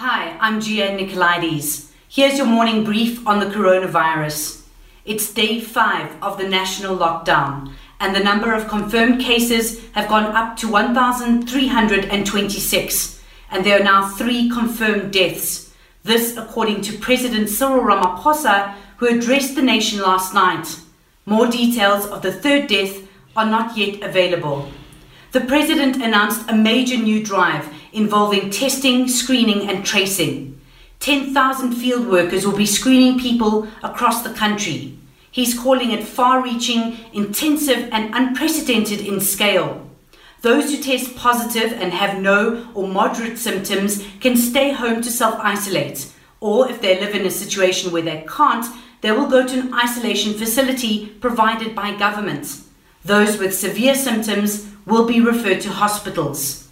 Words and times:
Hi, 0.00 0.36
I'm 0.40 0.60
Gia 0.60 0.96
Nicolaides. 0.96 1.90
Here's 2.08 2.38
your 2.38 2.46
morning 2.46 2.84
brief 2.84 3.26
on 3.26 3.40
the 3.40 3.46
coronavirus. 3.46 4.62
It's 5.04 5.34
day 5.34 5.60
five 5.60 6.14
of 6.22 6.38
the 6.38 6.48
national 6.48 6.96
lockdown, 6.96 7.72
and 7.98 8.14
the 8.14 8.22
number 8.22 8.54
of 8.54 8.68
confirmed 8.68 9.20
cases 9.20 9.84
have 9.94 10.08
gone 10.08 10.36
up 10.36 10.56
to 10.58 10.68
1,326, 10.68 13.22
and 13.50 13.66
there 13.66 13.80
are 13.80 13.82
now 13.82 14.08
three 14.08 14.48
confirmed 14.48 15.12
deaths. 15.12 15.74
This, 16.04 16.36
according 16.36 16.82
to 16.82 16.96
President 16.98 17.48
Cyril 17.48 17.82
Ramaphosa, 17.82 18.74
who 18.98 19.08
addressed 19.08 19.56
the 19.56 19.62
nation 19.62 20.00
last 20.00 20.32
night. 20.32 20.78
More 21.26 21.48
details 21.48 22.06
of 22.06 22.22
the 22.22 22.30
third 22.30 22.68
death 22.68 23.02
are 23.34 23.46
not 23.46 23.76
yet 23.76 24.00
available. 24.04 24.70
The 25.30 25.40
President 25.42 25.96
announced 25.96 26.48
a 26.48 26.56
major 26.56 26.96
new 26.96 27.22
drive 27.22 27.68
involving 27.92 28.48
testing, 28.48 29.06
screening, 29.08 29.68
and 29.68 29.84
tracing. 29.84 30.58
10,000 31.00 31.72
field 31.72 32.08
workers 32.08 32.46
will 32.46 32.56
be 32.56 32.64
screening 32.64 33.18
people 33.18 33.68
across 33.82 34.22
the 34.22 34.32
country. 34.32 34.96
He's 35.30 35.58
calling 35.58 35.90
it 35.90 36.08
far 36.08 36.42
reaching, 36.42 36.96
intensive, 37.12 37.90
and 37.92 38.14
unprecedented 38.14 39.00
in 39.00 39.20
scale. 39.20 39.86
Those 40.40 40.70
who 40.70 40.82
test 40.82 41.14
positive 41.14 41.72
and 41.74 41.92
have 41.92 42.22
no 42.22 42.66
or 42.74 42.88
moderate 42.88 43.36
symptoms 43.36 44.02
can 44.20 44.34
stay 44.34 44.72
home 44.72 45.02
to 45.02 45.10
self 45.10 45.38
isolate, 45.40 46.10
or 46.40 46.70
if 46.70 46.80
they 46.80 46.98
live 46.98 47.14
in 47.14 47.26
a 47.26 47.30
situation 47.30 47.92
where 47.92 48.02
they 48.02 48.24
can't, 48.26 48.64
they 49.02 49.12
will 49.12 49.28
go 49.28 49.46
to 49.46 49.60
an 49.60 49.74
isolation 49.74 50.32
facility 50.32 51.06
provided 51.20 51.74
by 51.74 51.96
government. 51.98 52.62
Those 53.04 53.38
with 53.38 53.54
severe 53.54 53.94
symptoms 53.94 54.68
will 54.88 55.06
be 55.06 55.20
referred 55.20 55.60
to 55.60 55.70
hospitals. 55.70 56.66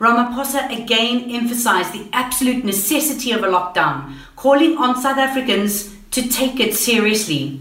Ramaphosa 0.00 0.82
again 0.82 1.30
emphasized 1.30 1.92
the 1.92 2.08
absolute 2.12 2.64
necessity 2.64 3.30
of 3.30 3.44
a 3.44 3.46
lockdown, 3.46 4.14
calling 4.34 4.76
on 4.78 5.00
South 5.00 5.18
Africans 5.18 5.94
to 6.10 6.28
take 6.28 6.58
it 6.58 6.74
seriously. 6.74 7.60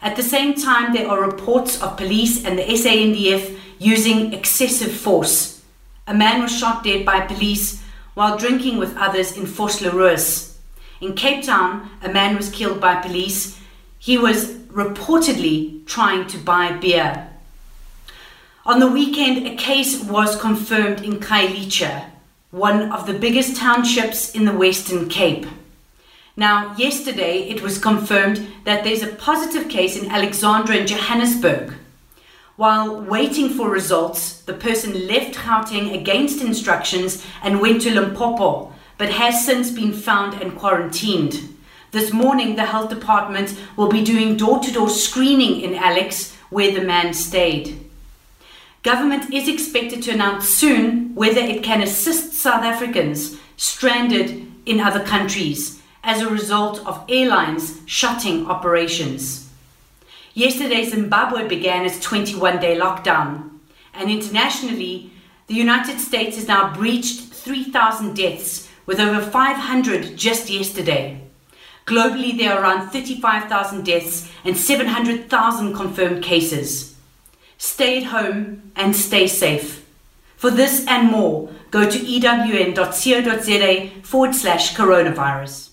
At 0.00 0.16
the 0.16 0.22
same 0.22 0.54
time, 0.54 0.92
there 0.92 1.08
are 1.08 1.20
reports 1.20 1.82
of 1.82 1.96
police 1.96 2.44
and 2.44 2.58
the 2.58 2.62
SANDF 2.62 3.58
using 3.78 4.32
excessive 4.32 4.92
force. 4.92 5.62
A 6.06 6.14
man 6.14 6.42
was 6.42 6.56
shot 6.56 6.84
dead 6.84 7.06
by 7.06 7.20
police 7.20 7.82
while 8.14 8.36
drinking 8.36 8.78
with 8.78 8.96
others 8.96 9.36
in 9.36 9.44
Vosloorus. 9.44 10.56
In 11.00 11.14
Cape 11.14 11.44
Town, 11.44 11.90
a 12.02 12.12
man 12.12 12.36
was 12.36 12.50
killed 12.50 12.80
by 12.80 12.96
police. 12.96 13.58
He 13.98 14.18
was 14.18 14.52
reportedly 14.72 15.86
trying 15.86 16.26
to 16.28 16.38
buy 16.38 16.72
beer. 16.72 17.31
On 18.64 18.78
the 18.78 18.86
weekend, 18.86 19.44
a 19.44 19.56
case 19.56 20.04
was 20.04 20.40
confirmed 20.40 21.00
in 21.00 21.18
Khayelitsha, 21.18 22.04
one 22.52 22.92
of 22.92 23.08
the 23.08 23.12
biggest 23.12 23.56
townships 23.56 24.36
in 24.36 24.44
the 24.44 24.52
Western 24.52 25.08
Cape. 25.08 25.46
Now, 26.36 26.72
yesterday 26.76 27.48
it 27.48 27.60
was 27.60 27.80
confirmed 27.80 28.46
that 28.62 28.84
there's 28.84 29.02
a 29.02 29.16
positive 29.16 29.68
case 29.68 29.96
in 29.96 30.12
Alexandra 30.12 30.76
in 30.76 30.86
Johannesburg. 30.86 31.74
While 32.54 33.00
waiting 33.00 33.48
for 33.48 33.68
results, 33.68 34.42
the 34.42 34.54
person 34.54 35.08
left 35.08 35.34
Gauteng 35.34 35.92
against 35.92 36.40
instructions 36.40 37.26
and 37.42 37.60
went 37.60 37.82
to 37.82 37.90
Limpopo, 37.92 38.72
but 38.96 39.10
has 39.10 39.44
since 39.44 39.72
been 39.72 39.92
found 39.92 40.40
and 40.40 40.56
quarantined. 40.56 41.48
This 41.90 42.12
morning, 42.12 42.54
the 42.54 42.66
health 42.66 42.90
department 42.90 43.58
will 43.74 43.88
be 43.88 44.04
doing 44.04 44.36
door 44.36 44.60
to 44.60 44.70
door 44.70 44.88
screening 44.88 45.62
in 45.62 45.74
Alex, 45.74 46.36
where 46.48 46.70
the 46.70 46.86
man 46.86 47.12
stayed. 47.12 47.88
Government 48.82 49.32
is 49.32 49.46
expected 49.46 50.02
to 50.02 50.10
announce 50.10 50.48
soon 50.48 51.14
whether 51.14 51.38
it 51.38 51.62
can 51.62 51.82
assist 51.82 52.32
South 52.32 52.64
Africans 52.64 53.38
stranded 53.56 54.44
in 54.66 54.80
other 54.80 55.04
countries 55.04 55.80
as 56.02 56.20
a 56.20 56.28
result 56.28 56.84
of 56.84 57.04
airlines 57.08 57.78
shutting 57.86 58.44
operations. 58.46 59.48
Yesterday, 60.34 60.84
Zimbabwe 60.84 61.46
began 61.46 61.86
its 61.86 62.00
21 62.00 62.58
day 62.58 62.76
lockdown, 62.76 63.50
and 63.94 64.10
internationally, 64.10 65.12
the 65.46 65.54
United 65.54 66.00
States 66.00 66.34
has 66.34 66.48
now 66.48 66.74
breached 66.74 67.32
3,000 67.32 68.16
deaths 68.16 68.68
with 68.84 68.98
over 68.98 69.20
500 69.20 70.16
just 70.16 70.50
yesterday. 70.50 71.20
Globally, 71.86 72.36
there 72.36 72.54
are 72.54 72.62
around 72.62 72.90
35,000 72.90 73.84
deaths 73.84 74.28
and 74.44 74.56
700,000 74.56 75.72
confirmed 75.72 76.24
cases. 76.24 76.91
Stay 77.62 77.98
at 77.98 78.10
home 78.10 78.72
and 78.74 78.96
stay 78.96 79.28
safe. 79.28 79.86
For 80.36 80.50
this 80.50 80.84
and 80.88 81.12
more, 81.12 81.48
go 81.70 81.88
to 81.88 81.96
ewn.co.za 81.96 83.90
forward 84.02 84.34
slash 84.34 84.74
coronavirus. 84.74 85.71